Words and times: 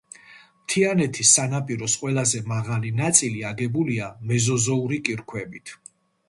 მთიანეთის 0.61 1.33
სანაპიროს 1.39 1.97
ყველაზე 2.03 2.41
მაღალი 2.53 2.93
ნაწილი 3.01 3.45
აგებულია 3.51 4.09
მეზოზოური 4.33 5.01
კირქვებით. 5.11 5.77